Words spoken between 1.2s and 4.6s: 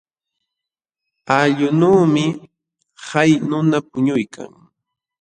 Allqunuumi hay nuna puñuykan.